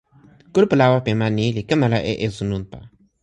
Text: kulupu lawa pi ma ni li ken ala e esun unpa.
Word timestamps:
kulupu 0.53 0.75
lawa 0.79 0.97
pi 1.05 1.11
ma 1.19 1.27
ni 1.37 1.45
li 1.55 1.61
ken 1.67 1.83
ala 1.85 1.99
e 2.11 2.13
esun 2.25 2.53
unpa. 2.57 2.77